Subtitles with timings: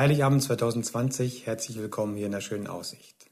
[0.00, 3.26] Heiligabend 2020, herzlich willkommen hier in der schönen Aussicht.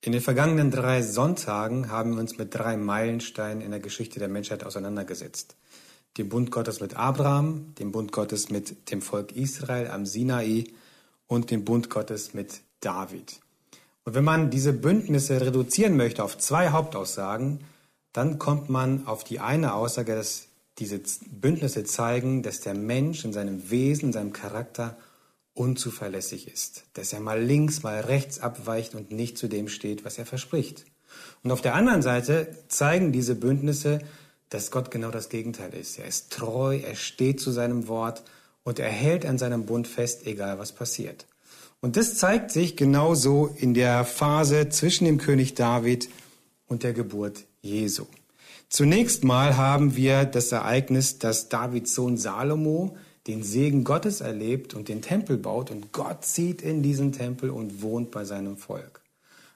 [0.00, 4.28] In den vergangenen drei Sonntagen haben wir uns mit drei Meilensteinen in der Geschichte der
[4.28, 5.56] Menschheit auseinandergesetzt.
[6.16, 10.66] Dem Bund Gottes mit Abraham, dem Bund Gottes mit dem Volk Israel am Sinai
[11.26, 13.40] und dem Bund Gottes mit David.
[14.04, 17.64] Und wenn man diese Bündnisse reduzieren möchte auf zwei Hauptaussagen,
[18.12, 20.46] dann kommt man auf die eine Aussage, dass
[20.78, 24.96] diese Bündnisse zeigen, dass der Mensch in seinem Wesen, in seinem Charakter
[25.54, 30.18] unzuverlässig ist, dass er mal links, mal rechts abweicht und nicht zu dem steht, was
[30.18, 30.84] er verspricht.
[31.42, 34.00] Und auf der anderen Seite zeigen diese Bündnisse,
[34.50, 35.98] dass Gott genau das Gegenteil ist.
[35.98, 38.24] Er ist treu, er steht zu seinem Wort
[38.64, 41.26] und er hält an seinem Bund fest, egal was passiert.
[41.80, 46.08] Und das zeigt sich genauso in der Phase zwischen dem König David
[46.66, 48.06] und der Geburt Jesu.
[48.68, 52.96] Zunächst mal haben wir das Ereignis, dass Davids Sohn Salomo
[53.26, 57.82] den Segen Gottes erlebt und den Tempel baut und Gott zieht in diesen Tempel und
[57.82, 59.00] wohnt bei seinem Volk.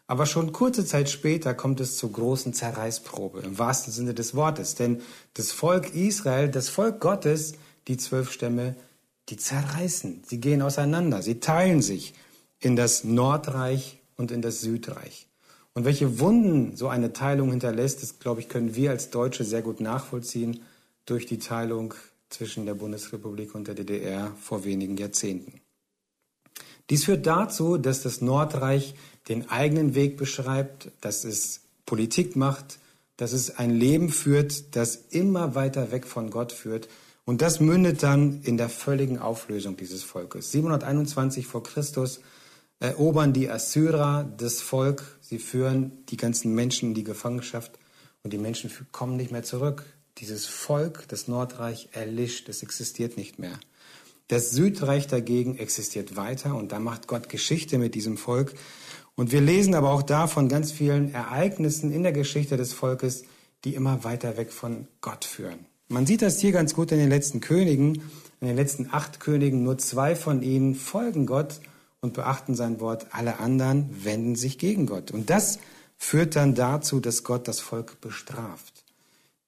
[0.06, 4.74] Aber schon kurze Zeit später kommt es zur großen Zerreißprobe, im wahrsten Sinne des Wortes.
[4.74, 5.02] Denn
[5.34, 7.52] das Volk Israel, das Volk Gottes,
[7.88, 8.74] die zwölf Stämme,
[9.28, 12.14] die zerreißen, sie gehen auseinander, sie teilen sich
[12.58, 15.28] in das Nordreich und in das Südreich.
[15.74, 19.60] Und welche Wunden so eine Teilung hinterlässt, das glaube ich, können wir als Deutsche sehr
[19.60, 20.62] gut nachvollziehen
[21.04, 21.92] durch die Teilung
[22.30, 25.60] zwischen der Bundesrepublik und der DDR vor wenigen Jahrzehnten.
[26.90, 28.94] Dies führt dazu, dass das Nordreich
[29.28, 32.78] den eigenen Weg beschreibt, dass es Politik macht,
[33.16, 36.88] dass es ein Leben führt, das immer weiter weg von Gott führt.
[37.24, 40.52] Und das mündet dann in der völligen Auflösung dieses Volkes.
[40.52, 42.20] 721 vor Christus
[42.80, 45.18] erobern die Assyrer das Volk.
[45.20, 47.72] Sie führen die ganzen Menschen in die Gefangenschaft
[48.22, 49.84] und die Menschen kommen nicht mehr zurück.
[50.20, 53.58] Dieses Volk, das Nordreich, erlischt, es existiert nicht mehr.
[54.26, 58.54] Das Südreich dagegen existiert weiter und da macht Gott Geschichte mit diesem Volk.
[59.14, 63.24] Und wir lesen aber auch da von ganz vielen Ereignissen in der Geschichte des Volkes,
[63.64, 65.66] die immer weiter weg von Gott führen.
[65.88, 68.02] Man sieht das hier ganz gut in den letzten Königen.
[68.40, 71.60] In den letzten acht Königen, nur zwei von ihnen folgen Gott
[72.00, 73.06] und beachten sein Wort.
[73.10, 75.10] Alle anderen wenden sich gegen Gott.
[75.10, 75.58] Und das
[75.96, 78.77] führt dann dazu, dass Gott das Volk bestraft.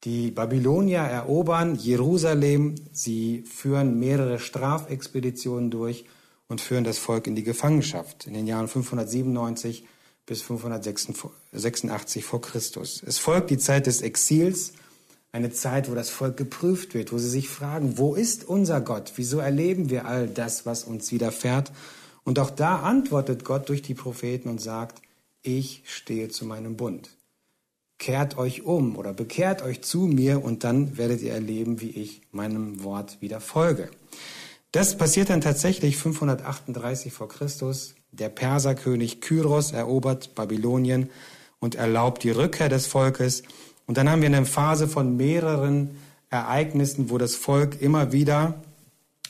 [0.04, 6.06] Die Babylonier erobern Jerusalem, sie führen mehrere Strafexpeditionen durch
[6.48, 9.84] und führen das Volk in die Gefangenschaft in den Jahren 597
[10.24, 13.02] bis 586 vor Christus.
[13.06, 14.72] Es folgt die Zeit des Exils,
[15.32, 19.12] eine Zeit, wo das Volk geprüft wird, wo sie sich fragen, wo ist unser Gott?
[19.16, 21.72] Wieso erleben wir all das, was uns widerfährt?
[22.24, 25.02] Und auch da antwortet Gott durch die Propheten und sagt,
[25.42, 27.10] ich stehe zu meinem Bund
[28.00, 32.22] kehrt euch um oder bekehrt euch zu mir und dann werdet ihr erleben, wie ich
[32.32, 33.90] meinem Wort wieder folge.
[34.72, 37.94] Das passiert dann tatsächlich 538 vor Christus.
[38.10, 41.10] Der Perserkönig Kyros erobert Babylonien
[41.60, 43.42] und erlaubt die Rückkehr des Volkes.
[43.86, 45.96] Und dann haben wir eine Phase von mehreren
[46.30, 48.62] Ereignissen, wo das Volk immer wieder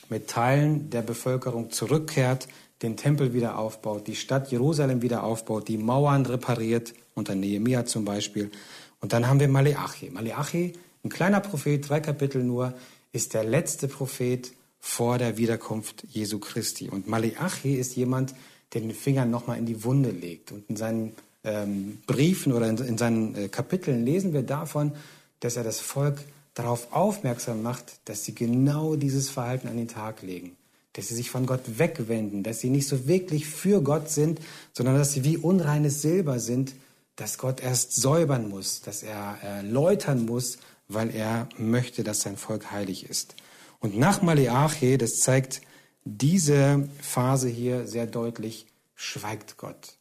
[0.09, 2.47] mit Teilen der Bevölkerung zurückkehrt,
[2.81, 8.05] den Tempel wieder aufbaut, die Stadt Jerusalem wieder aufbaut, die Mauern repariert, unter Nehemia zum
[8.05, 8.51] Beispiel.
[8.99, 10.09] Und dann haben wir Maleachi.
[10.09, 12.73] Maleachi, ein kleiner Prophet, drei Kapitel nur,
[13.11, 16.89] ist der letzte Prophet vor der Wiederkunft Jesu Christi.
[16.89, 18.33] Und Maleachi ist jemand,
[18.73, 20.51] der den Finger nochmal in die Wunde legt.
[20.51, 24.93] Und in seinen ähm, Briefen oder in, in seinen äh, Kapiteln lesen wir davon,
[25.39, 26.19] dass er das Volk
[26.53, 30.55] darauf aufmerksam macht, dass sie genau dieses Verhalten an den Tag legen
[30.93, 34.39] dass sie sich von Gott wegwenden, dass sie nicht so wirklich für Gott sind,
[34.73, 36.73] sondern dass sie wie unreines Silber sind,
[37.15, 40.57] dass Gott erst säubern muss, dass er äh, läutern muss,
[40.87, 43.35] weil er möchte, dass sein Volk heilig ist.
[43.79, 45.61] Und nach Maleachi, das zeigt
[46.03, 49.97] diese Phase hier sehr deutlich, schweigt Gott.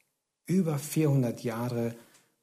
[0.46, 1.94] Über 400 Jahre,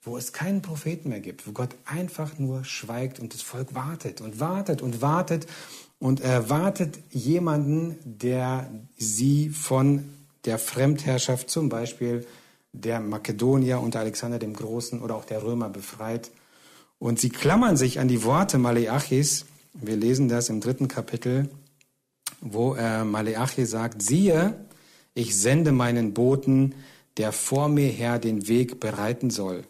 [0.02, 4.22] wo es keinen Propheten mehr gibt, wo Gott einfach nur schweigt und das Volk wartet
[4.22, 5.48] und wartet und wartet
[6.00, 10.10] und erwartet jemanden, der sie von
[10.46, 12.26] der Fremdherrschaft, zum Beispiel
[12.72, 16.32] der Makedonier unter Alexander dem Großen oder auch der Römer befreit.
[17.00, 19.46] Und sie klammern sich an die Worte Maleachis.
[19.74, 21.50] Wir lesen das im dritten Kapitel,
[22.42, 24.54] wo äh, Maleachi sagt, siehe,
[25.14, 26.76] ich sende meinen Boten,
[27.18, 29.64] der vor mir her den Weg bereiten soll.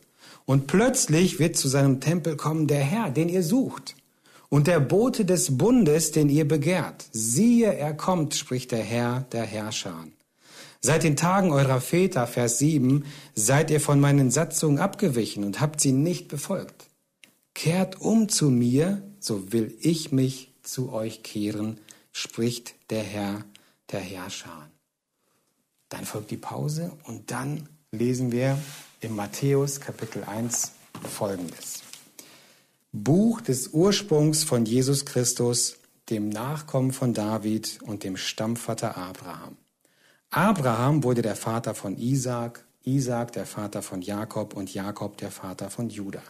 [0.45, 3.95] Und plötzlich wird zu seinem Tempel kommen der Herr, den ihr sucht
[4.49, 7.05] und der Bote des Bundes, den ihr begehrt.
[7.11, 10.05] Siehe, er kommt, spricht der Herr der Herrscher.
[10.79, 13.05] Seit den Tagen eurer Väter, Vers 7,
[13.35, 16.88] seid ihr von meinen Satzungen abgewichen und habt sie nicht befolgt.
[17.53, 21.79] Kehrt um zu mir, so will ich mich zu euch kehren,
[22.11, 23.43] spricht der Herr
[23.91, 24.69] der Herrscher.
[25.89, 28.57] Dann folgt die Pause und dann lesen wir
[29.01, 30.71] in Matthäus Kapitel 1
[31.03, 31.87] folgendes.
[33.03, 35.77] Buch des Ursprungs von Jesus Christus,
[36.09, 39.57] dem Nachkommen von David und dem Stammvater Abraham.
[40.29, 45.69] Abraham wurde der Vater von Isaak, Isaak der Vater von Jakob und Jakob der Vater
[45.69, 46.23] von Judah.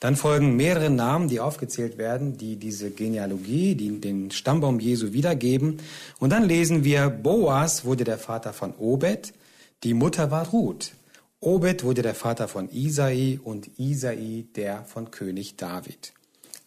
[0.00, 5.78] Dann folgen mehrere Namen, die aufgezählt werden, die diese Genealogie, die den Stammbaum Jesu wiedergeben.
[6.20, 9.32] Und dann lesen wir, Boas wurde der Vater von Obed,
[9.82, 10.92] die Mutter war Ruth.
[11.40, 16.12] Obed wurde der Vater von Isai und Isai der von König David.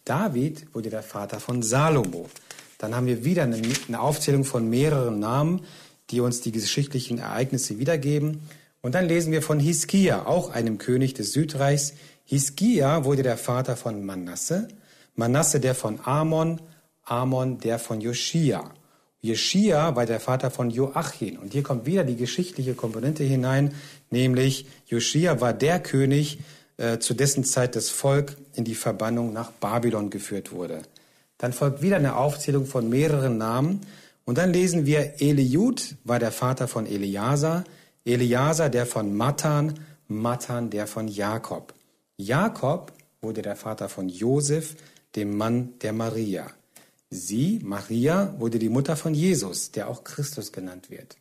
[0.05, 2.29] David wurde der Vater von Salomo.
[2.77, 5.65] Dann haben wir wieder eine, Aufzählung von mehreren Namen,
[6.09, 8.47] die uns die geschichtlichen Ereignisse wiedergeben.
[8.81, 13.75] Und dann lesen wir von Hiskia, auch einem König des Südreichs, Hiskia wurde der Vater
[13.75, 14.69] von Manasse,
[15.15, 16.61] Manasse der von Amon,
[17.03, 18.71] Amon der von Joschia.
[19.21, 21.37] Joschia war der Vater von Joachim.
[21.39, 23.73] Und hier kommt wieder die geschichtliche Komponente hinein,
[24.09, 26.39] nämlich Joschia war der König,
[26.77, 30.81] äh, zu dessen Zeit das Volk in die Verbannung nach Babylon geführt wurde.
[31.37, 33.81] Dann folgt wieder eine Aufzählung von mehreren Namen.
[34.25, 37.63] Und dann lesen wir, Eliud war der Vater von Eleazar,
[38.05, 41.73] Eleazar der von Matan, Matan der von Jakob.
[42.17, 44.75] Jakob wurde der Vater von Josef,
[45.15, 46.51] dem Mann der Maria.
[47.11, 51.17] Sie, Maria, wurde die Mutter von Jesus, der auch Christus genannt wird.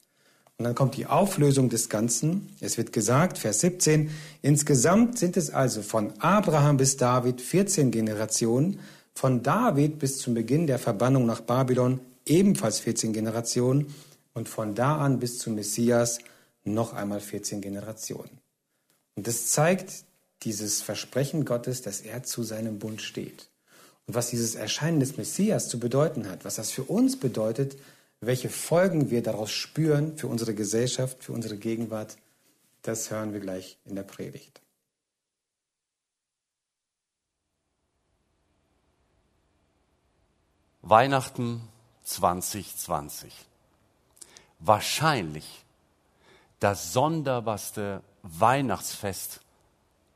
[0.57, 2.55] Und dann kommt die Auflösung des Ganzen.
[2.61, 4.11] Es wird gesagt, Vers 17,
[4.41, 8.79] insgesamt sind es also von Abraham bis David 14 Generationen,
[9.15, 13.93] von David bis zum Beginn der Verbannung nach Babylon ebenfalls 14 Generationen
[14.33, 16.21] und von da an bis zum Messias
[16.63, 18.39] noch einmal 14 Generationen.
[19.17, 20.05] Und das zeigt
[20.45, 23.50] dieses Versprechen Gottes, dass er zu seinem Bund steht.
[24.06, 27.76] Und was dieses Erscheinen des Messias zu bedeuten hat, was das für uns bedeutet,
[28.20, 32.17] welche Folgen wir daraus spüren für unsere Gesellschaft, für unsere Gegenwart,
[32.82, 34.61] das hören wir gleich in der Predigt.
[40.82, 41.61] Weihnachten
[42.05, 43.32] 2020.
[44.58, 45.64] Wahrscheinlich
[46.58, 49.41] das sonderbarste Weihnachtsfest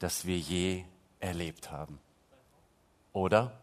[0.04, 0.84] das wir je
[1.18, 1.98] erlebt haben.
[3.14, 3.58] Oder?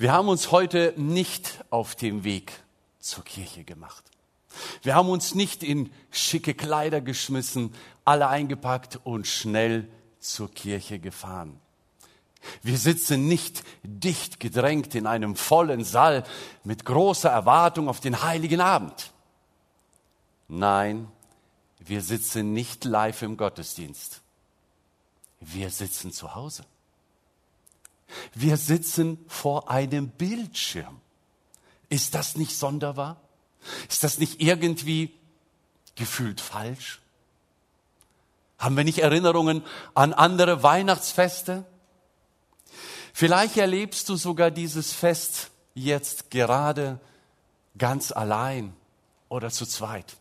[0.00, 2.64] Wir haben uns heute nicht auf dem Weg
[3.00, 4.02] zur Kirche gemacht.
[4.80, 7.74] Wir haben uns nicht in schicke Kleider geschmissen,
[8.06, 11.60] alle eingepackt und schnell zur Kirche gefahren.
[12.62, 16.24] Wir sitzen nicht dicht gedrängt in einem vollen Saal
[16.64, 19.12] mit großer Erwartung auf den heiligen Abend.
[20.48, 21.08] Nein,
[21.78, 24.22] wir sitzen nicht live im Gottesdienst.
[25.40, 26.64] Wir sitzen zu Hause.
[28.34, 31.00] Wir sitzen vor einem Bildschirm.
[31.88, 33.20] Ist das nicht sonderbar?
[33.88, 35.14] Ist das nicht irgendwie
[35.94, 37.00] gefühlt falsch?
[38.58, 39.62] Haben wir nicht Erinnerungen
[39.94, 41.64] an andere Weihnachtsfeste?
[43.12, 47.00] Vielleicht erlebst du sogar dieses Fest jetzt gerade
[47.76, 48.74] ganz allein
[49.28, 50.16] oder zu zweit.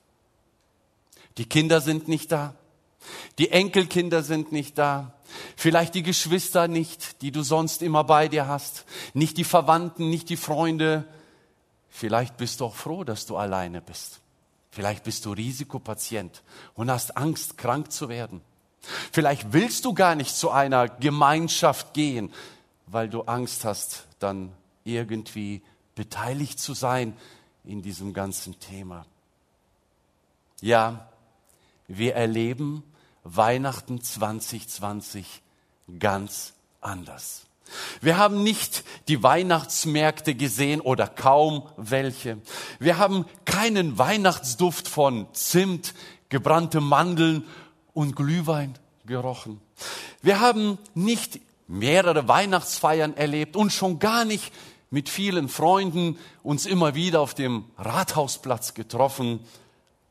[1.38, 2.56] Die Kinder sind nicht da.
[3.38, 5.14] Die Enkelkinder sind nicht da.
[5.56, 8.85] Vielleicht die Geschwister nicht, die du sonst immer bei dir hast.
[9.14, 11.06] Nicht die Verwandten, nicht die Freunde.
[11.90, 14.19] Vielleicht bist du auch froh, dass du alleine bist.
[14.71, 16.44] Vielleicht bist du Risikopatient
[16.76, 18.42] und hast Angst, krank zu werden.
[19.12, 22.31] Vielleicht willst du gar nicht zu einer Gemeinschaft gehen,
[22.88, 24.52] weil du Angst hast, dann
[24.83, 25.62] irgendwie
[25.95, 27.16] beteiligt zu sein
[27.66, 29.06] in diesem ganzen Thema.
[30.62, 31.09] Ja,
[31.88, 32.83] wir erleben
[33.36, 35.42] Weihnachten 2020
[36.00, 37.45] ganz anders.
[38.02, 42.40] Wir haben nicht die Weihnachtsmärkte gesehen oder kaum welche.
[42.80, 45.94] Wir haben keinen Weihnachtsduft von Zimt,
[46.30, 47.44] gebrannte Mandeln
[47.94, 49.62] und Glühwein gerochen.
[50.21, 54.52] Wir haben nicht mehrere Weihnachtsfeiern erlebt und schon gar nicht
[54.90, 59.40] mit vielen Freunden uns immer wieder auf dem Rathausplatz getroffen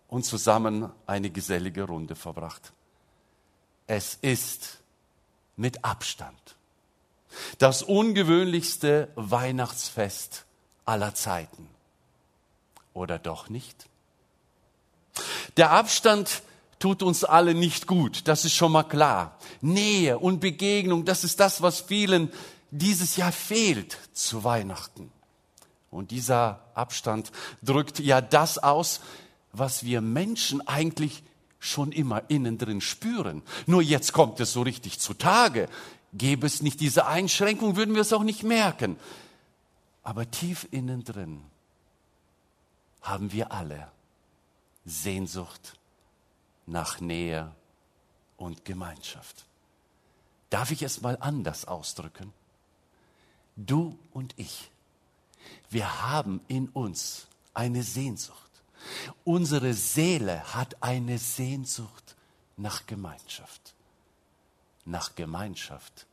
[0.06, 2.72] und zusammen eine gesellige Runde verbracht.
[3.88, 4.78] Es ist
[5.56, 6.38] mit Abstand
[7.58, 10.44] das ungewöhnlichste Weihnachtsfest
[10.84, 11.68] aller Zeiten.
[12.94, 13.86] Oder doch nicht?
[15.56, 16.42] Der Abstand
[16.78, 19.36] tut uns alle nicht gut, das ist schon mal klar.
[19.60, 22.30] Nähe und Begegnung, das ist das, was vielen
[22.70, 25.10] dieses Jahr fehlt zu Weihnachten.
[25.90, 29.00] Und dieser Abstand drückt ja das aus,
[29.52, 31.22] was wir Menschen eigentlich
[31.58, 33.42] schon immer innen drin spüren.
[33.66, 35.68] Nur jetzt kommt es so richtig zutage.
[36.12, 38.96] Gäbe es nicht diese Einschränkung, würden wir es auch nicht merken.
[40.02, 41.42] Aber tief innen drin
[43.02, 43.90] haben wir alle
[44.84, 45.78] Sehnsucht
[46.66, 47.54] nach Nähe
[48.36, 49.46] und Gemeinschaft.
[50.50, 52.32] Darf ich es mal anders ausdrücken?
[53.56, 54.70] Du und ich,
[55.68, 58.47] wir haben in uns eine Sehnsucht.
[59.24, 62.16] Unsere Seele hat eine Sehnsucht
[62.56, 63.74] nach Gemeinschaft.
[64.84, 66.06] Nach Gemeinschaft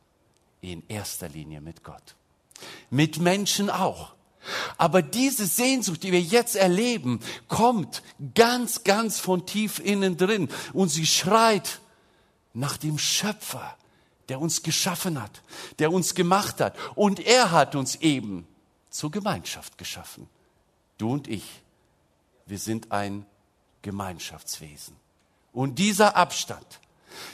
[0.60, 2.14] in erster Linie mit Gott.
[2.90, 4.14] Mit Menschen auch.
[4.78, 8.02] Aber diese Sehnsucht, die wir jetzt erleben, kommt
[8.34, 11.80] ganz, ganz von tief innen drin und sie schreit
[12.54, 13.76] nach dem Schöpfer,
[14.28, 15.42] der uns geschaffen hat,
[15.78, 16.76] der uns gemacht hat.
[16.94, 18.46] Und er hat uns eben
[18.90, 20.28] zur Gemeinschaft geschaffen.
[20.98, 21.62] Du und ich,
[22.46, 23.26] wir sind ein
[23.82, 24.96] Gemeinschaftswesen.
[25.52, 26.80] Und dieser Abstand,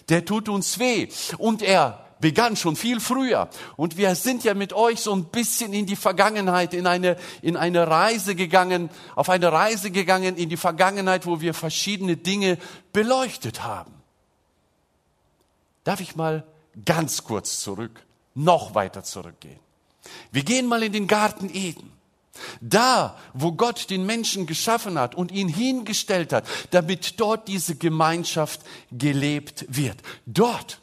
[0.09, 1.09] der tut uns weh.
[1.39, 3.51] Und er begann schon viel früher.
[3.77, 7.57] Und wir sind ja mit euch so ein bisschen in die Vergangenheit, in eine, in
[7.57, 12.57] eine Reise gegangen, auf eine Reise gegangen in die Vergangenheit, wo wir verschiedene Dinge
[12.93, 13.93] beleuchtet haben.
[15.85, 16.47] Darf ich mal
[16.85, 18.05] ganz kurz zurück,
[18.35, 19.59] noch weiter zurückgehen?
[20.31, 21.92] Wir gehen mal in den Garten Eden.
[22.65, 28.61] Da, wo Gott den Menschen geschaffen hat und ihn hingestellt hat, damit dort diese Gemeinschaft
[28.93, 30.01] gelebt wird.
[30.27, 30.81] Dort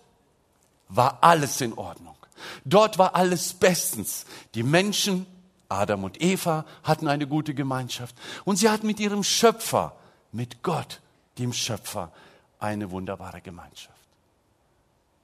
[0.90, 2.18] war alles in Ordnung.
[2.66, 4.26] Dort war alles bestens.
[4.56, 5.26] Die Menschen,
[5.70, 9.96] Adam und Eva, hatten eine gute Gemeinschaft und sie hatten mit ihrem Schöpfer,
[10.34, 11.00] mit Gott,
[11.38, 12.12] dem Schöpfer,
[12.60, 13.96] eine wunderbare Gemeinschaft.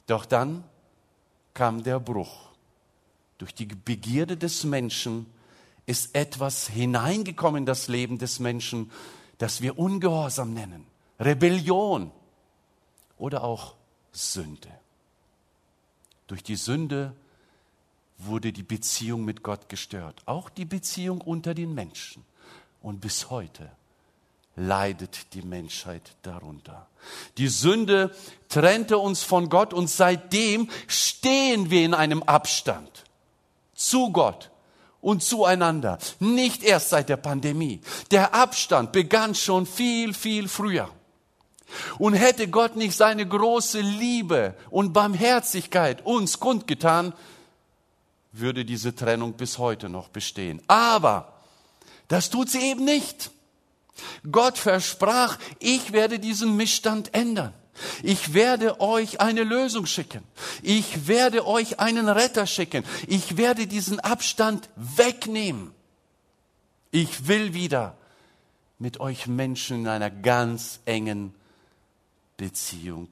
[0.07, 0.63] Doch dann
[1.53, 2.45] kam der Bruch.
[3.39, 5.25] Durch die Begierde des Menschen
[5.85, 8.91] ist etwas hineingekommen in das Leben des Menschen,
[9.37, 10.85] das wir Ungehorsam nennen,
[11.19, 12.11] Rebellion
[13.17, 13.75] oder auch
[14.11, 14.69] Sünde.
[16.27, 17.13] Durch die Sünde
[18.17, 22.23] wurde die Beziehung mit Gott gestört, auch die Beziehung unter den Menschen.
[22.81, 23.69] Und bis heute
[24.55, 26.87] leidet die Menschheit darunter.
[27.37, 28.15] Die Sünde
[28.47, 33.03] trennte uns von Gott und seitdem stehen wir in einem Abstand
[33.73, 34.49] zu Gott
[35.05, 35.99] und zueinander.
[36.19, 37.79] Nicht erst seit der Pandemie.
[38.09, 40.89] Der Abstand begann schon viel, viel früher.
[41.99, 47.13] Und hätte Gott nicht seine große Liebe und Barmherzigkeit uns kundgetan,
[48.31, 50.59] würde diese Trennung bis heute noch bestehen.
[50.67, 51.33] Aber
[52.07, 53.29] das tut sie eben nicht.
[54.31, 57.53] Gott versprach, ich werde diesen Missstand ändern.
[58.03, 60.23] Ich werde euch eine Lösung schicken.
[60.61, 62.83] Ich werde euch einen Retter schicken.
[63.07, 65.71] Ich werde diesen Abstand wegnehmen.
[66.91, 67.97] Ich will wieder
[68.79, 71.33] mit euch Menschen in einer ganz engen
[72.37, 73.09] Beziehung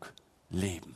[0.49, 0.95] leben.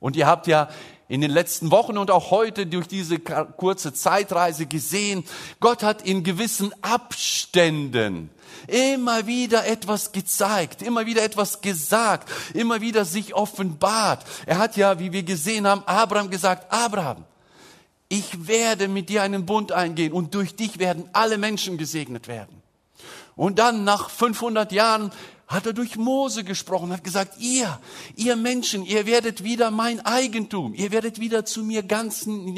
[0.00, 0.68] Und ihr habt ja
[1.12, 5.24] in den letzten Wochen und auch heute durch diese kurze Zeitreise gesehen,
[5.60, 8.30] Gott hat in gewissen Abständen
[8.66, 14.24] immer wieder etwas gezeigt, immer wieder etwas gesagt, immer wieder sich offenbart.
[14.46, 17.24] Er hat ja, wie wir gesehen haben, Abraham gesagt, Abraham,
[18.08, 22.62] ich werde mit dir einen Bund eingehen und durch dich werden alle Menschen gesegnet werden.
[23.36, 25.12] Und dann nach 500 Jahren
[25.52, 27.78] hat er durch Mose gesprochen, hat gesagt, ihr,
[28.16, 32.54] ihr Menschen, ihr werdet wieder mein Eigentum, ihr werdet wieder zu mir ganz in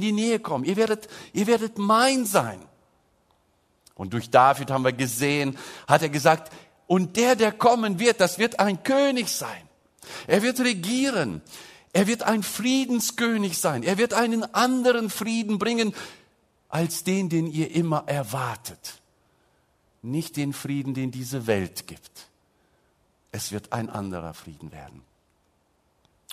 [0.00, 2.60] die Nähe kommen, ihr werdet, ihr werdet mein sein.
[3.94, 5.56] Und durch David haben wir gesehen,
[5.88, 6.52] hat er gesagt,
[6.86, 9.62] und der, der kommen wird, das wird ein König sein.
[10.26, 11.42] Er wird regieren.
[11.92, 13.82] Er wird ein Friedenskönig sein.
[13.82, 15.94] Er wird einen anderen Frieden bringen
[16.68, 19.00] als den, den ihr immer erwartet.
[20.06, 22.28] Nicht den Frieden, den diese Welt gibt.
[23.32, 25.02] Es wird ein anderer Frieden werden.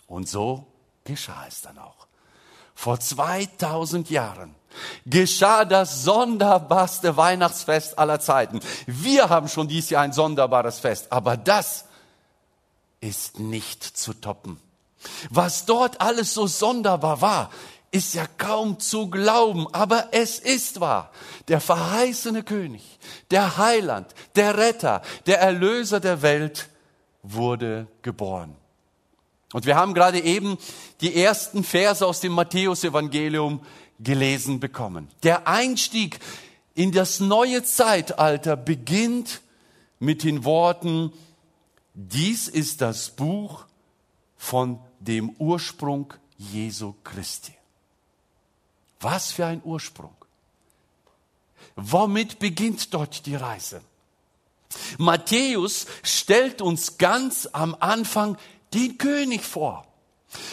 [0.06, 0.68] Und so
[1.06, 2.06] geschah es dann auch.
[2.76, 4.54] Vor 2000 Jahren
[5.08, 8.60] geschah das sonderbarste Weihnachtsfest aller Zeiten.
[8.86, 11.86] Wir haben schon dieses Jahr ein sonderbares Fest, aber das
[13.02, 14.60] ist nicht zu toppen.
[15.32, 17.50] Was dort alles so sonderbar war,
[17.94, 21.12] ist ja kaum zu glauben, aber es ist wahr.
[21.48, 22.82] Der verheißene König,
[23.30, 26.70] der Heiland, der Retter, der Erlöser der Welt
[27.22, 28.56] wurde geboren.
[29.54, 30.58] Und wir haben gerade eben
[31.02, 33.64] die ersten Verse aus dem Matthäusevangelium
[34.00, 35.08] gelesen bekommen.
[35.22, 36.20] Der Einstieg
[36.74, 39.42] in das neue Zeitalter beginnt
[40.00, 41.14] mit den Worten,
[41.94, 43.66] dies ist das Buch
[44.36, 47.54] von dem Ursprung Jesu Christi.
[49.04, 50.16] Was für ein Ursprung.
[51.76, 53.82] Womit beginnt dort die Reise?
[54.98, 58.38] Matthäus stellt uns ganz am Anfang
[58.74, 59.86] den König vor.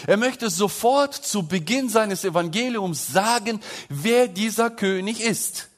[0.06, 5.68] Er möchte sofort zu Beginn seines Evangeliums sagen, wer dieser König ist.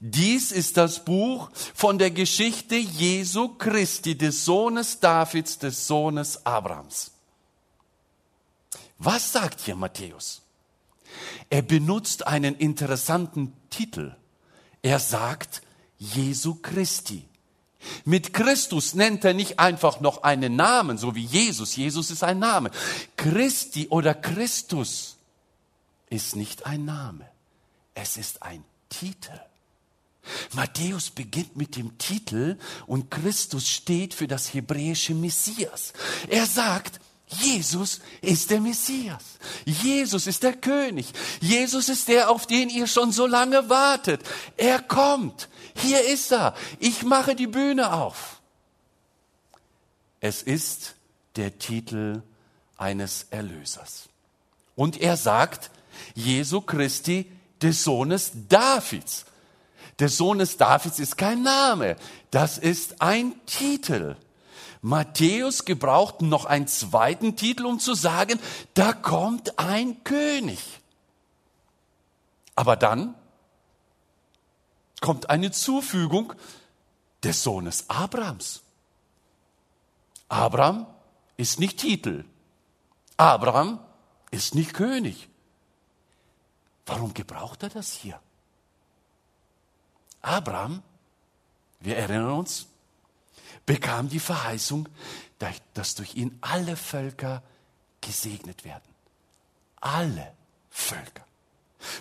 [0.00, 7.12] Dies ist das Buch von der Geschichte Jesu Christi, des Sohnes Davids, des Sohnes Abrahams.
[8.98, 10.41] Was sagt hier Matthäus?
[11.50, 14.16] Er benutzt einen interessanten Titel.
[14.82, 15.62] Er sagt
[15.98, 17.28] Jesu Christi.
[18.04, 21.76] Mit Christus nennt er nicht einfach noch einen Namen, so wie Jesus.
[21.76, 22.70] Jesus ist ein Name.
[23.16, 25.16] Christi oder Christus
[26.10, 27.26] ist nicht ein Name.
[27.94, 29.38] Es ist ein Titel.
[30.52, 35.92] Matthäus beginnt mit dem Titel und Christus steht für das hebräische Messias.
[36.28, 37.00] Er sagt,
[37.38, 39.22] Jesus ist der Messias.
[39.64, 41.06] Jesus ist der König.
[41.40, 44.22] Jesus ist der, auf den ihr schon so lange wartet.
[44.56, 45.48] Er kommt.
[45.74, 46.54] Hier ist er.
[46.78, 48.40] Ich mache die Bühne auf.
[50.20, 50.94] Es ist
[51.36, 52.22] der Titel
[52.76, 54.08] eines Erlösers.
[54.76, 55.70] Und er sagt,
[56.14, 57.30] Jesu Christi,
[57.62, 59.24] des Sohnes Davids.
[59.98, 61.96] Der Sohnes Davids ist kein Name,
[62.30, 64.16] das ist ein Titel.
[64.82, 68.38] Matthäus gebraucht noch einen zweiten Titel, um zu sagen,
[68.74, 70.80] da kommt ein König.
[72.56, 73.14] Aber dann
[75.00, 76.34] kommt eine Zufügung
[77.22, 78.62] des Sohnes Abrahams.
[80.28, 80.86] Abraham
[81.36, 82.24] ist nicht Titel.
[83.16, 83.78] Abraham
[84.32, 85.28] ist nicht König.
[86.86, 88.18] Warum gebraucht er das hier?
[90.22, 90.82] Abraham,
[91.78, 92.66] wir erinnern uns,
[93.66, 94.88] bekam die Verheißung,
[95.74, 97.42] dass durch ihn alle Völker
[98.00, 98.82] gesegnet werden.
[99.80, 100.32] Alle
[100.70, 101.24] Völker.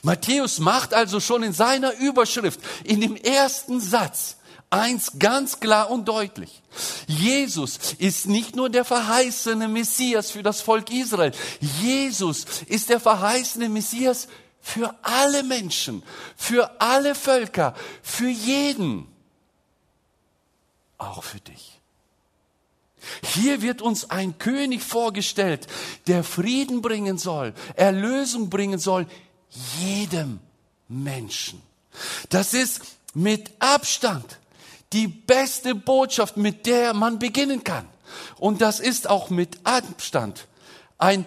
[0.03, 4.37] Matthäus macht also schon in seiner Überschrift, in dem ersten Satz,
[4.69, 6.61] eins ganz klar und deutlich.
[7.07, 11.31] Jesus ist nicht nur der verheißene Messias für das Volk Israel.
[11.81, 14.27] Jesus ist der verheißene Messias
[14.61, 16.03] für alle Menschen,
[16.37, 19.10] für alle Völker, für jeden,
[21.01, 21.79] auch für dich.
[23.23, 25.67] Hier wird uns ein König vorgestellt,
[26.07, 29.07] der Frieden bringen soll, Erlösung bringen soll,
[29.79, 30.39] jedem
[30.87, 31.61] Menschen.
[32.29, 32.81] Das ist
[33.13, 34.39] mit Abstand
[34.93, 37.87] die beste Botschaft, mit der man beginnen kann.
[38.37, 40.47] Und das ist auch mit Abstand
[40.97, 41.25] ein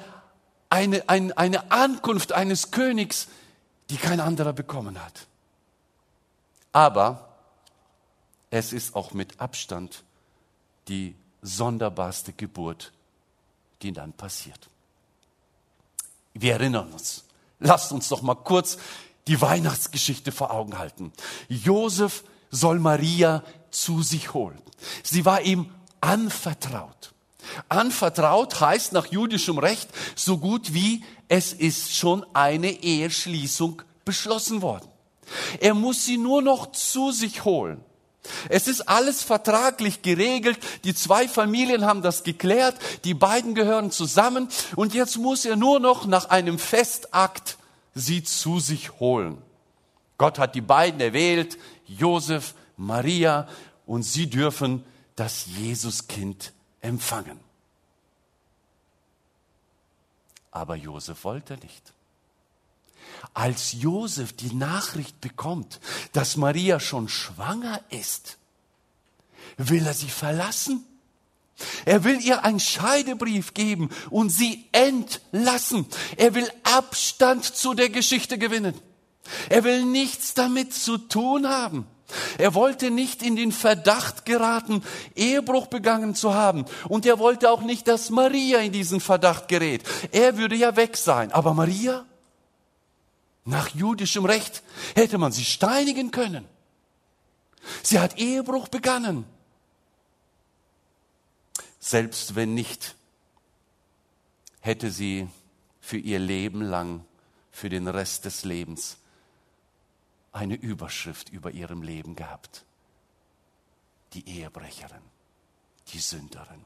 [0.74, 3.28] eine, eine, eine Ankunft eines Königs,
[3.90, 5.26] die kein anderer bekommen hat.
[6.72, 7.33] Aber
[8.54, 10.04] es ist auch mit Abstand
[10.86, 12.92] die sonderbarste Geburt,
[13.82, 14.68] die dann passiert.
[16.34, 17.24] Wir erinnern uns.
[17.58, 18.78] Lasst uns doch mal kurz
[19.26, 21.12] die Weihnachtsgeschichte vor Augen halten.
[21.48, 24.62] Josef soll Maria zu sich holen.
[25.02, 27.12] Sie war ihm anvertraut.
[27.68, 34.88] Anvertraut heißt nach jüdischem Recht so gut wie es ist schon eine Eheschließung beschlossen worden.
[35.58, 37.84] Er muss sie nur noch zu sich holen.
[38.48, 40.58] Es ist alles vertraglich geregelt.
[40.84, 42.76] Die zwei Familien haben das geklärt.
[43.04, 44.48] Die beiden gehören zusammen.
[44.76, 47.58] Und jetzt muss er nur noch nach einem Festakt
[47.94, 49.38] sie zu sich holen.
[50.18, 53.48] Gott hat die beiden erwählt, Josef, Maria,
[53.86, 54.84] und sie dürfen
[55.16, 57.38] das Jesuskind empfangen.
[60.50, 61.93] Aber Josef wollte nicht.
[63.32, 65.80] Als Josef die Nachricht bekommt,
[66.12, 68.38] dass Maria schon schwanger ist,
[69.56, 70.84] will er sie verlassen.
[71.84, 75.86] Er will ihr einen Scheidebrief geben und sie entlassen.
[76.16, 78.74] Er will Abstand zu der Geschichte gewinnen.
[79.48, 81.86] Er will nichts damit zu tun haben.
[82.38, 84.82] Er wollte nicht in den Verdacht geraten,
[85.16, 86.66] Ehebruch begangen zu haben.
[86.88, 89.82] Und er wollte auch nicht, dass Maria in diesen Verdacht gerät.
[90.12, 91.32] Er würde ja weg sein.
[91.32, 92.04] Aber Maria?
[93.44, 94.62] Nach jüdischem Recht
[94.94, 96.46] hätte man sie steinigen können.
[97.82, 99.26] Sie hat Ehebruch begangen.
[101.78, 102.96] Selbst wenn nicht,
[104.60, 105.28] hätte sie
[105.80, 107.04] für ihr Leben lang,
[107.52, 108.96] für den Rest des Lebens
[110.32, 112.64] eine Überschrift über ihrem Leben gehabt.
[114.14, 115.02] Die Ehebrecherin,
[115.92, 116.64] die Sünderin.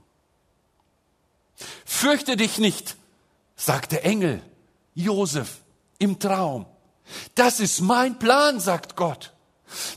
[1.85, 2.97] Fürchte dich nicht,
[3.57, 4.43] sagt der Engel
[4.95, 5.61] Josef
[5.99, 6.67] im Traum.
[7.35, 9.33] Das ist mein Plan, sagt Gott.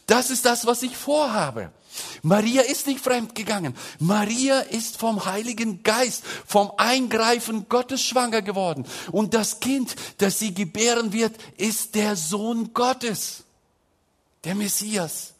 [0.05, 1.71] Das ist das, was ich vorhabe.
[2.21, 3.75] Maria ist nicht fremd gegangen.
[3.99, 8.85] Maria ist vom Heiligen Geist, vom Eingreifen Gottes schwanger geworden.
[9.11, 13.43] Und das Kind, das sie gebären wird, ist der Sohn Gottes
[14.43, 15.33] der Messias,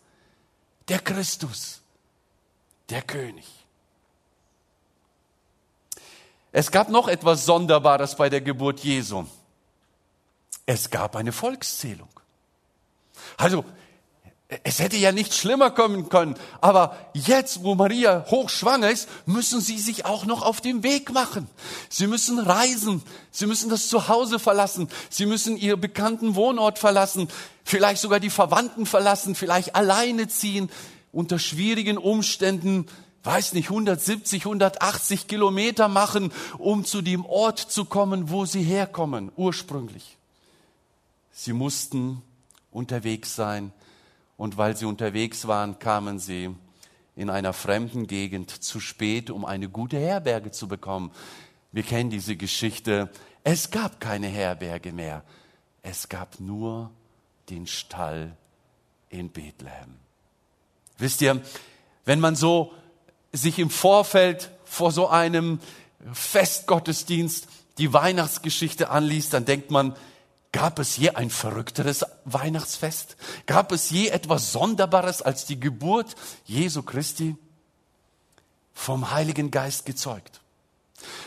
[0.88, 1.82] der Christus,
[2.90, 3.46] der König.
[6.52, 9.26] Es gab noch etwas Sonderbares bei der Geburt Jesu.
[10.74, 12.08] Es gab eine Volkszählung.
[13.36, 13.66] Also,
[14.64, 16.36] es hätte ja nicht schlimmer kommen können.
[16.62, 21.50] Aber jetzt, wo Maria hochschwanger ist, müssen sie sich auch noch auf den Weg machen.
[21.90, 23.04] Sie müssen reisen.
[23.32, 24.88] Sie müssen das Zuhause verlassen.
[25.10, 27.28] Sie müssen ihren bekannten Wohnort verlassen.
[27.66, 29.36] Vielleicht sogar die Verwandten verlassen.
[29.36, 30.72] Vielleicht alleine ziehen.
[31.12, 32.88] Unter schwierigen Umständen,
[33.24, 39.34] weiß nicht, 170, 180 Kilometer machen, um zu dem Ort zu kommen, wo sie herkommen,
[39.36, 40.18] ursprünglich.
[41.32, 42.22] Sie mussten
[42.72, 43.72] unterwegs sein
[44.38, 46.56] und weil sie unterwegs waren, kamen sie
[47.16, 51.12] in einer fremden Gegend zu spät, um eine gute Herberge zu bekommen.
[51.72, 53.10] Wir kennen diese Geschichte.
[53.44, 55.24] Es gab keine Herberge mehr.
[55.84, 56.92] Es gab nur
[57.50, 58.36] den Stall
[59.10, 59.96] in Bethlehem.
[60.98, 61.42] Wisst ihr,
[62.06, 62.74] wenn man so
[63.32, 65.60] sich im Vorfeld vor so einem
[66.14, 69.96] Festgottesdienst die Weihnachtsgeschichte anliest, dann denkt man,
[70.52, 73.16] Gab es je ein verrückteres Weihnachtsfest?
[73.46, 77.38] Gab es je etwas Sonderbares als die Geburt Jesu Christi?
[78.74, 80.42] Vom Heiligen Geist gezeugt.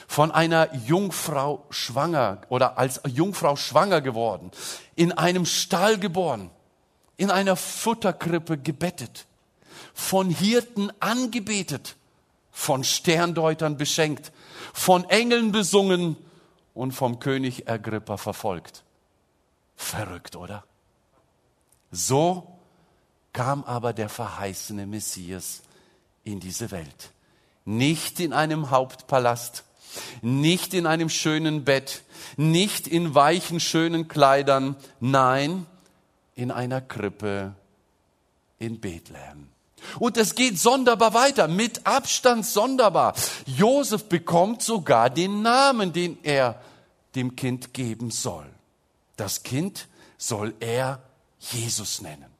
[0.06, 4.50] Von einer Jungfrau schwanger oder als Jungfrau schwanger geworden.
[4.94, 6.50] In einem Stall geboren.
[7.16, 9.26] In einer Futterkrippe gebettet.
[9.94, 11.96] Von Hirten angebetet.
[12.50, 14.32] Von Sterndeutern beschenkt.
[14.74, 16.16] Von Engeln besungen
[16.74, 18.84] und vom König Agrippa verfolgt.
[19.76, 20.64] Verrückt, oder?
[21.90, 22.58] So
[23.32, 25.62] kam aber der verheißene Messias
[26.24, 27.10] in diese Welt.
[27.64, 29.64] Nicht in einem Hauptpalast,
[30.22, 32.02] nicht in einem schönen Bett,
[32.36, 35.66] nicht in weichen, schönen Kleidern, nein,
[36.34, 37.54] in einer Krippe
[38.58, 39.48] in Bethlehem.
[39.98, 43.14] Und es geht sonderbar weiter, mit Abstand sonderbar.
[43.46, 46.60] Josef bekommt sogar den Namen, den er
[47.14, 48.46] dem Kind geben soll.
[49.16, 51.02] Das Kind soll er
[51.38, 52.32] Jesus nennen.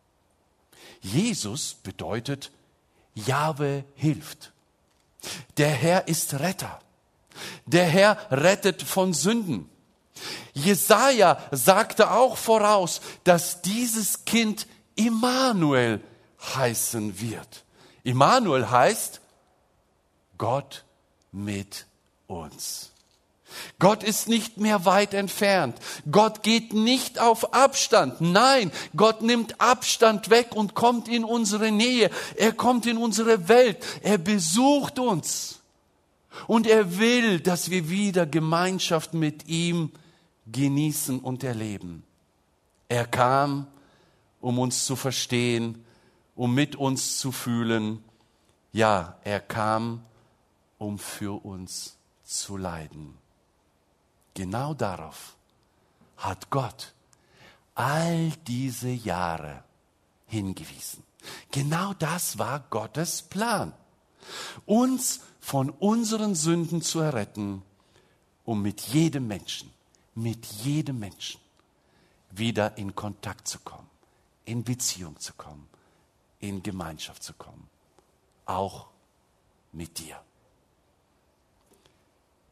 [1.00, 2.50] Jesus bedeutet,
[3.14, 4.52] Jahwe hilft.
[5.56, 6.80] Der Herr ist Retter.
[7.66, 9.68] Der Herr rettet von Sünden.
[10.52, 16.00] Jesaja sagte auch voraus, dass dieses Kind Immanuel
[16.54, 17.64] heißen wird.
[18.04, 19.20] Immanuel heißt
[20.38, 20.84] Gott
[21.32, 21.86] mit
[22.26, 22.93] uns.
[23.78, 25.76] Gott ist nicht mehr weit entfernt.
[26.10, 28.20] Gott geht nicht auf Abstand.
[28.20, 32.10] Nein, Gott nimmt Abstand weg und kommt in unsere Nähe.
[32.36, 33.78] Er kommt in unsere Welt.
[34.02, 35.60] Er besucht uns.
[36.46, 39.92] Und er will, dass wir wieder Gemeinschaft mit ihm
[40.46, 42.04] genießen und erleben.
[42.88, 43.66] Er kam,
[44.40, 45.84] um uns zu verstehen,
[46.34, 48.04] um mit uns zu fühlen.
[48.72, 50.04] Ja, er kam,
[50.78, 53.16] um für uns zu leiden.
[54.34, 55.36] Genau darauf
[56.16, 56.92] hat Gott
[57.74, 59.64] all diese Jahre
[60.26, 61.02] hingewiesen.
[61.50, 63.72] Genau das war Gottes Plan.
[64.66, 67.62] Uns von unseren Sünden zu erretten,
[68.44, 69.70] um mit jedem Menschen,
[70.14, 71.40] mit jedem Menschen
[72.30, 73.88] wieder in Kontakt zu kommen,
[74.44, 75.68] in Beziehung zu kommen,
[76.40, 77.68] in Gemeinschaft zu kommen.
[78.46, 78.88] Auch
[79.72, 80.20] mit dir.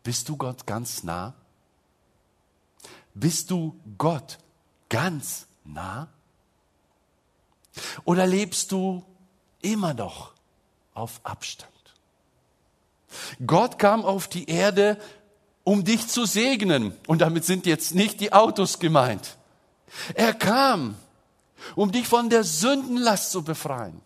[0.03, 1.35] Bist du Gott ganz nah?
[3.15, 4.39] Bist du Gott
[4.89, 6.09] ganz nah?
[8.05, 9.05] Oder lebst du
[9.61, 10.33] immer noch
[10.95, 11.71] auf Abstand?
[13.47, 14.99] Gott kam auf die Erde,
[15.65, 16.97] um dich zu segnen.
[17.07, 19.37] Und damit sind jetzt nicht die Autos gemeint.
[20.15, 20.97] Er kam,
[21.77, 24.01] um dich von der Sündenlast zu befreien.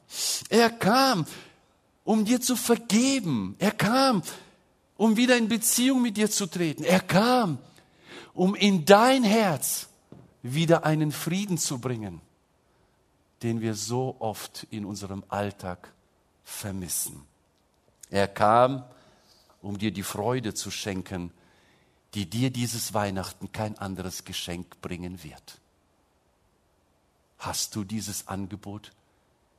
[0.49, 1.27] Er kam,
[2.05, 3.57] um dir zu vergeben.
[3.59, 4.23] Er kam,
[4.97, 6.85] um wieder in Beziehung mit dir zu treten.
[6.85, 7.59] Er kam,
[8.37, 9.89] um in dein Herz
[10.43, 12.21] wieder einen Frieden zu bringen,
[13.43, 15.93] den wir so oft in unserem Alltag
[16.45, 17.25] vermissen.
[18.11, 18.85] Er kam,
[19.63, 21.33] um dir die Freude zu schenken,
[22.15, 25.59] die dir dieses Weihnachten kein anderes Geschenk bringen wird.
[27.39, 28.93] Hast du dieses Angebot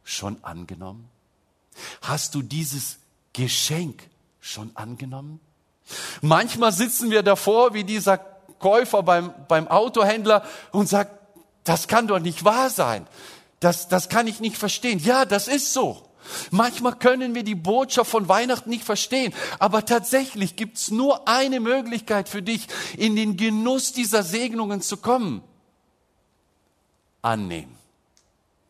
[0.03, 1.09] schon angenommen?
[2.01, 2.99] Hast du dieses
[3.33, 4.07] Geschenk
[4.39, 5.39] schon angenommen?
[6.21, 11.11] Manchmal sitzen wir davor wie dieser Käufer beim, beim Autohändler und sagt,
[11.63, 13.07] das kann doch nicht wahr sein.
[13.59, 14.99] Das, das kann ich nicht verstehen.
[14.99, 16.03] Ja, das ist so.
[16.51, 21.59] Manchmal können wir die Botschaft von Weihnachten nicht verstehen, aber tatsächlich gibt es nur eine
[21.59, 22.67] Möglichkeit für dich,
[22.97, 25.41] in den Genuss dieser Segnungen zu kommen.
[27.21, 27.77] Annehmen.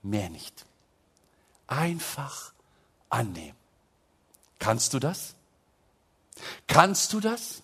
[0.04, 0.66] Mehr nicht.
[1.68, 2.54] Einfach
[3.10, 3.58] annehmen.
[4.60, 5.36] Kannst du das?
[6.68, 7.62] Kannst du das?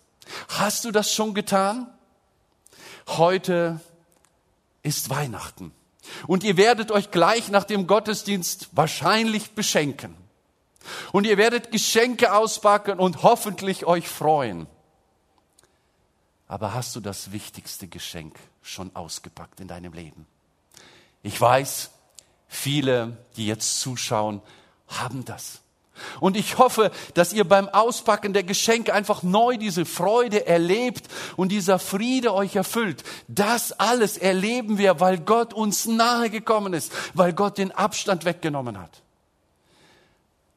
[0.49, 1.87] Hast du das schon getan?
[3.07, 3.79] Heute
[4.81, 5.71] ist Weihnachten.
[6.27, 10.15] Und ihr werdet euch gleich nach dem Gottesdienst wahrscheinlich beschenken.
[11.11, 14.67] Und ihr werdet Geschenke auspacken und hoffentlich euch freuen.
[16.47, 20.27] Aber hast du das wichtigste Geschenk schon ausgepackt in deinem Leben?
[21.23, 21.89] Ich weiß,
[22.47, 24.41] viele, die jetzt zuschauen,
[24.87, 25.62] haben das.
[26.19, 31.51] Und ich hoffe, dass ihr beim Auspacken der Geschenke einfach neu diese Freude erlebt und
[31.51, 33.03] dieser Friede euch erfüllt.
[33.27, 38.79] Das alles erleben wir, weil Gott uns nahe gekommen ist, weil Gott den Abstand weggenommen
[38.79, 39.03] hat.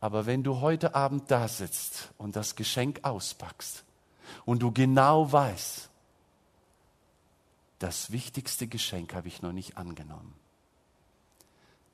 [0.01, 3.85] Aber wenn du heute Abend da sitzt und das Geschenk auspackst
[4.44, 5.90] und du genau weißt,
[7.79, 10.35] das wichtigste Geschenk habe ich noch nicht angenommen,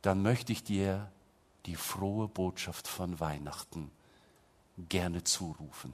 [0.02, 1.10] dann möchte ich dir
[1.66, 3.90] die frohe Botschaft von Weihnachten
[4.88, 5.92] gerne zurufen.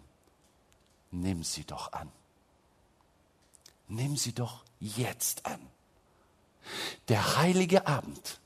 [1.11, 2.11] Nimm sie doch an.
[3.89, 5.61] Nimm sie doch jetzt an.
[7.09, 8.41] Der heilige Abend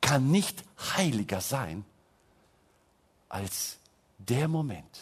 [0.00, 0.64] kann nicht
[0.96, 1.84] heiliger sein
[3.28, 3.78] als
[4.18, 5.00] der Moment,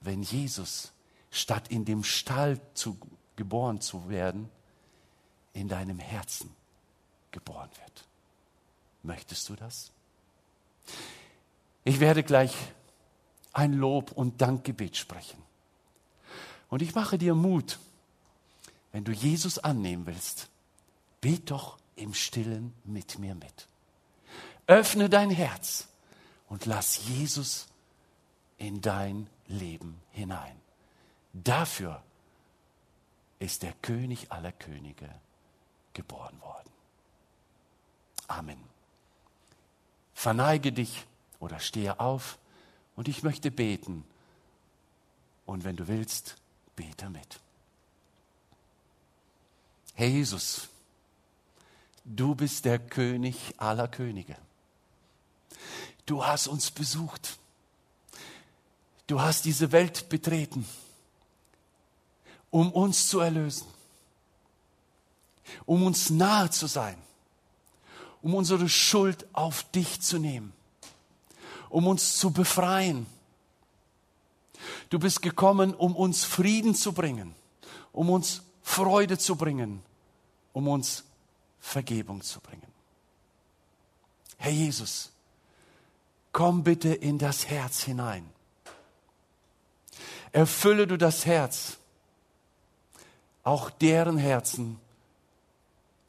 [0.00, 0.92] wenn Jesus,
[1.30, 2.98] statt in dem Stall zu,
[3.36, 4.48] geboren zu werden,
[5.52, 6.54] in deinem Herzen
[7.30, 8.04] geboren wird.
[9.02, 9.92] Möchtest du das?
[11.84, 12.54] Ich werde gleich
[13.52, 15.42] ein Lob und Dankgebet sprechen.
[16.68, 17.78] Und ich mache dir Mut,
[18.92, 20.48] wenn du Jesus annehmen willst,
[21.20, 23.68] bet doch im Stillen mit mir mit.
[24.66, 25.88] Öffne dein Herz
[26.48, 27.68] und lass Jesus
[28.58, 30.56] in dein Leben hinein.
[31.32, 32.02] Dafür
[33.38, 35.08] ist der König aller Könige
[35.92, 36.70] geboren worden.
[38.28, 38.75] Amen.
[40.16, 41.04] Verneige dich
[41.40, 42.38] oder stehe auf
[42.96, 44.02] und ich möchte beten.
[45.44, 46.36] Und wenn du willst,
[46.74, 47.38] bete mit.
[49.92, 50.68] Herr Jesus,
[52.06, 54.36] du bist der König aller Könige.
[56.06, 57.38] Du hast uns besucht.
[59.06, 60.66] Du hast diese Welt betreten,
[62.50, 63.66] um uns zu erlösen,
[65.66, 66.96] um uns nahe zu sein,
[68.26, 70.52] um unsere Schuld auf dich zu nehmen,
[71.68, 73.06] um uns zu befreien.
[74.90, 77.36] Du bist gekommen, um uns Frieden zu bringen,
[77.92, 79.80] um uns Freude zu bringen,
[80.52, 81.04] um uns
[81.60, 82.66] Vergebung zu bringen.
[84.38, 85.12] Herr Jesus,
[86.32, 88.28] komm bitte in das Herz hinein.
[90.32, 91.76] Erfülle du das Herz,
[93.44, 94.80] auch deren Herzen,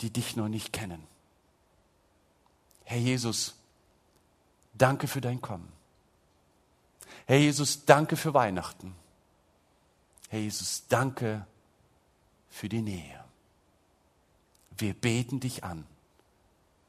[0.02, 1.06] die dich noch nicht kennen.
[2.90, 3.54] Herr Jesus,
[4.74, 5.70] danke für dein Kommen.
[7.26, 8.96] Herr Jesus, danke für Weihnachten.
[10.30, 11.46] Herr Jesus, danke
[12.50, 13.26] für die Nähe.
[14.78, 15.86] Wir beten dich an,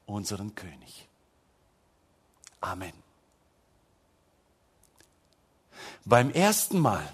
[0.05, 1.09] unseren König.
[2.61, 2.93] Amen.
[6.05, 7.11] Beim ersten Mal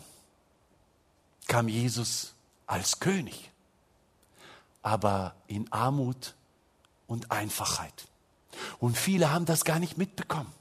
[1.48, 2.36] kam Jesus
[2.68, 3.50] als König,
[4.84, 6.36] aber in Armut
[7.08, 8.08] und Einfachheit.
[8.80, 10.52] Und viele haben das gar nicht mitbekommen.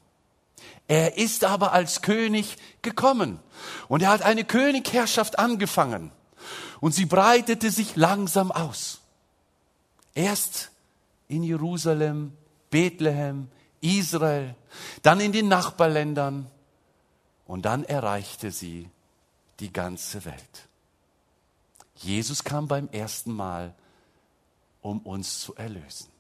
[0.86, 3.40] Er ist aber als König gekommen
[3.88, 6.10] und er hat eine Königherrschaft angefangen
[6.80, 9.00] und sie breitete sich langsam aus.
[10.14, 10.70] Erst
[11.26, 12.32] in Jerusalem,
[12.70, 13.48] Bethlehem,
[13.80, 14.54] Israel,
[15.02, 16.50] dann in den Nachbarländern
[17.46, 18.90] und dann erreichte sie
[19.60, 20.68] die ganze Welt.
[21.96, 23.74] Jesus kam beim ersten Mal,
[24.82, 26.13] um uns zu erlösen.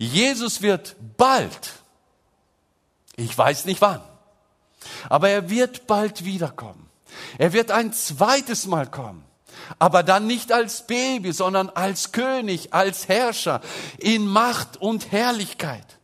[0.00, 1.74] Jesus wird bald,
[3.16, 4.00] ich weiß nicht wann,
[5.10, 6.88] aber er wird bald wiederkommen.
[7.36, 9.22] Er wird ein zweites Mal kommen,
[9.78, 13.60] aber dann nicht als Baby, sondern als König, als Herrscher
[13.98, 15.98] in Macht und Herrlichkeit.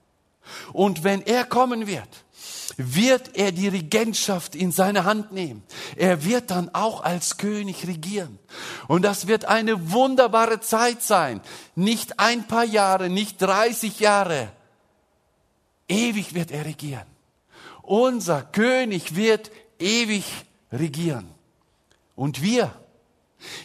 [0.75, 2.26] Und wenn er kommen wird,
[2.77, 5.63] wird er die Regentschaft in seine Hand nehmen.
[5.97, 8.39] Er wird dann auch als König regieren.
[8.87, 11.41] Und das wird eine wunderbare Zeit sein.
[11.75, 14.51] Nicht ein paar Jahre, nicht 30 Jahre.
[15.89, 17.07] Ewig wird er regieren.
[17.83, 20.25] Unser König wird ewig
[20.73, 21.29] regieren.
[22.15, 22.73] Und wir,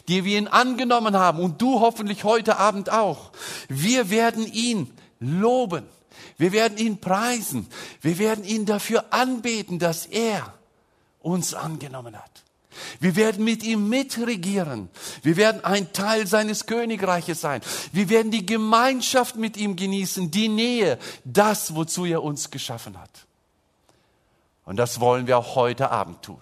[0.07, 3.31] die wir ihn angenommen haben, und du hoffentlich heute Abend auch,
[3.67, 5.85] wir werden ihn loben
[6.41, 7.67] wir werden ihn preisen.
[8.01, 10.55] Wir werden ihn dafür anbeten, dass er
[11.19, 12.31] uns angenommen hat.
[12.99, 14.89] Wir werden mit ihm mitregieren.
[15.21, 17.61] Wir werden ein Teil seines Königreiches sein.
[17.91, 23.27] Wir werden die Gemeinschaft mit ihm genießen, die Nähe, das, wozu er uns geschaffen hat.
[24.65, 26.39] Und das wollen wir auch heute Abend tun.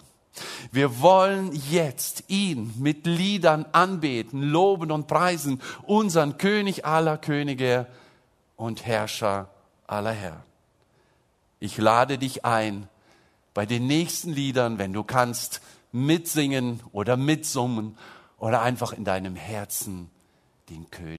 [0.72, 7.86] Wir wollen jetzt ihn mit Liedern anbeten, loben und preisen, unseren König aller Könige,
[8.56, 9.48] und Herrscher
[9.90, 10.42] aller Herren.
[11.58, 12.88] Ich lade dich ein,
[13.52, 15.60] bei den nächsten Liedern, wenn du kannst,
[15.92, 17.98] mitsingen oder mitsummen
[18.38, 20.10] oder einfach in deinem Herzen
[20.70, 21.08] den König.